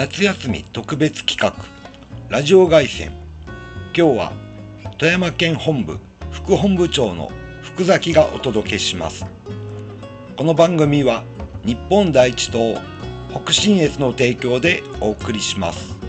[0.00, 1.62] 夏休み特別企画
[2.30, 3.10] ラジオ凱旋。
[3.94, 4.32] 今日は
[4.96, 5.98] 富山県本部
[6.30, 7.30] 副本部長の
[7.60, 9.26] 福崎がお届けします。
[10.38, 11.22] この番組は
[11.66, 12.80] 日本第一党
[13.28, 15.99] 北信越の提供でお送りします。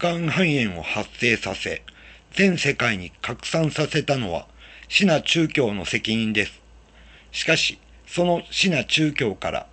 [0.00, 1.82] 武漢肺炎を発生させ
[2.32, 4.46] 全世界に拡散させたのは
[4.88, 6.58] シナ中教の責任です。
[7.32, 9.66] しかし、そのシナ中教から、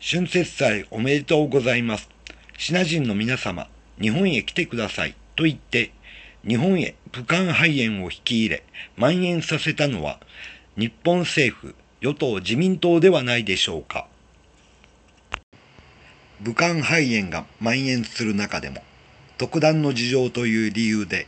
[0.00, 2.10] 春節祭おめでとうございます。
[2.58, 3.68] シナ人の皆様、
[4.00, 5.14] 日本へ来てください。
[5.36, 5.92] と言って、
[6.44, 8.64] 日本へ武漢肺炎を引き入れ、
[8.96, 10.18] 蔓延させたのは、
[10.76, 14.08] 日本政府、与党自民党ではないでしょうか。
[16.40, 18.82] 武漢肺炎が蔓延する中でも、
[19.38, 21.26] 特段の事情という理由で、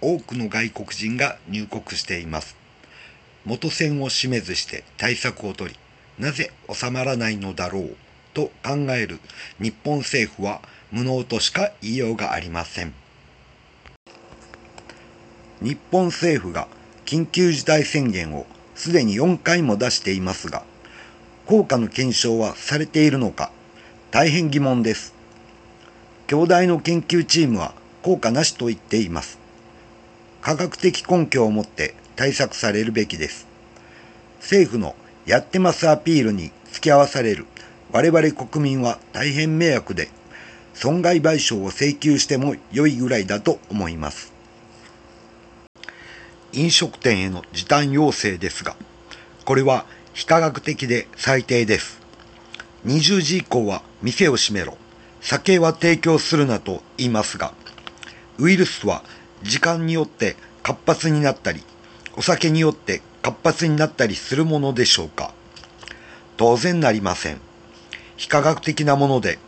[0.00, 2.56] 多くの外国人が入国しています。
[3.44, 5.78] 元線を示めずして対策を取り、
[6.18, 7.96] なぜ収まらないのだろう
[8.32, 9.20] と考える
[9.60, 12.94] 日本政府は無能としか言いようがありません。
[15.60, 16.68] 日本政府が
[17.04, 20.64] 緊急事態宣言をすでに4回も出していますが、
[21.46, 23.52] 効果の検証はされているのか、
[24.10, 25.21] 大変疑問です。
[26.26, 29.38] 兄弟の研究チームは効果なしと言っています。
[30.40, 33.46] 科学的根拠を持って対策されるべきです。
[34.40, 37.46] 政府のやってますアピールに付き合わされる
[37.92, 40.08] 我々国民は大変迷惑で、
[40.72, 44.32] 損害賠償を請求しても良いぐらいだと思います。
[46.54, 48.76] 飲食店への時短要請ですが、
[49.44, 49.84] これは
[50.14, 52.00] 非科学的で最低です。
[52.86, 54.78] 20時以降は店を閉めろ。
[55.22, 57.54] 酒は提供するなと言いますが、
[58.38, 59.04] ウイルスは
[59.42, 61.62] 時間によって活発になったり、
[62.16, 65.32] お酒によって活発になったりするものでしょうか
[66.36, 67.40] 当然なりません。
[68.16, 69.38] 非科学的なもので、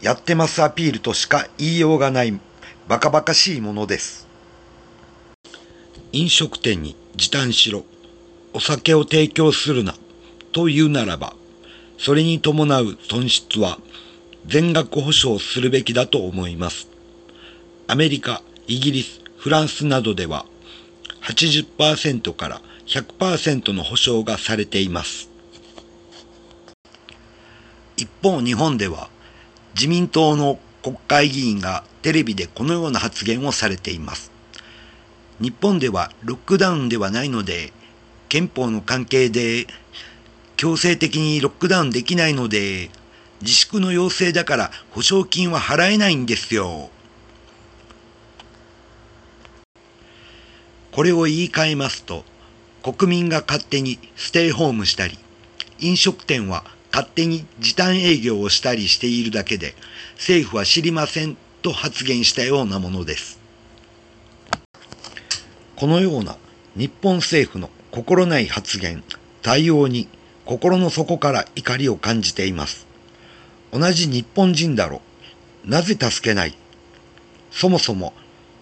[0.00, 2.38] やってますアピールとしか言いようがない
[2.86, 4.28] バカバカしいものです。
[6.12, 7.84] 飲食店に時短しろ、
[8.52, 9.96] お酒を提供するな、
[10.52, 11.34] というならば、
[11.98, 13.78] それに伴う損失は
[14.46, 16.88] 全額保証するべきだと思います。
[17.86, 20.46] アメリカ、イギリス、フランスなどでは
[21.22, 25.30] 80%から100%の保証がされています。
[27.96, 29.08] 一方日本では
[29.74, 34.30] 自民党の国会議員がテレビでこのような発言をされています。
[35.40, 37.72] 日本ではロックダウンではないので
[38.28, 39.66] 憲法の関係で
[40.56, 42.90] 強制的にロックダウンできないので
[43.44, 46.88] 自粛の要請だから保証金は払えないんですよ。
[50.90, 52.24] これを言い換えますと、
[52.82, 55.18] 国民が勝手にステイホームしたり、
[55.78, 59.74] 飲食店は勝手に時短営業をしたりしているだけで、
[60.14, 63.38] 政府は知りませんと発言したようなものです。
[65.76, 66.38] このような
[66.76, 69.04] 日本政府の心ない発言、
[69.42, 70.08] 対応に
[70.46, 72.93] 心の底から怒りを感じています。
[73.74, 75.02] 同じ日本人だろ。
[75.64, 76.56] なぜ助けない？
[77.50, 78.12] そもそも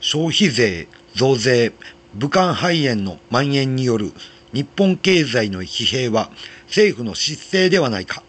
[0.00, 1.74] 消費税、増税、
[2.14, 4.12] 武漢肺炎の蔓延による
[4.54, 6.30] 日本経済の疲弊は
[6.66, 8.22] 政府の失勢ではないか。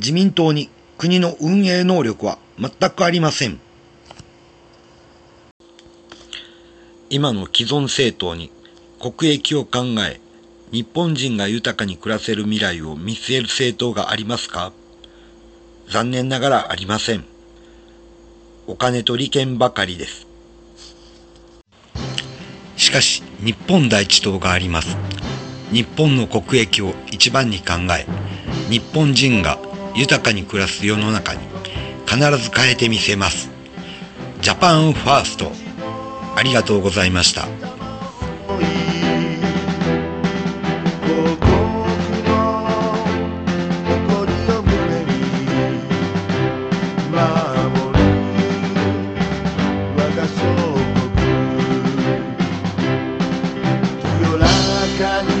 [0.00, 3.60] 自民党に国の運営能力は全くありません。
[7.08, 8.50] 今の既存政党に
[9.00, 10.20] 国益を考え、
[10.72, 14.72] 日本人が豊かに暮らせる未来を見据える政党がありますか？
[15.90, 17.24] 残念ながらありません。
[18.66, 20.28] お金と利権ばかりです。
[22.78, 24.96] しかし日本第一党があります
[25.72, 28.06] 日本の国益を一番に考え
[28.70, 29.58] 日本人が
[29.94, 31.40] 豊かに暮らす世の中に
[32.06, 33.50] 必ず変えてみせます
[34.40, 35.50] ジャパンファースト
[36.36, 37.77] ありがとうございました。
[54.98, 55.37] 民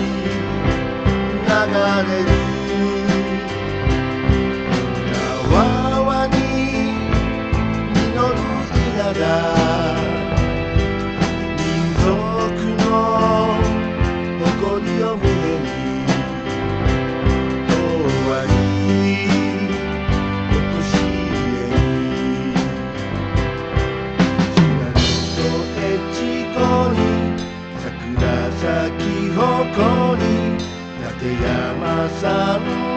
[31.20, 32.87] 山山奥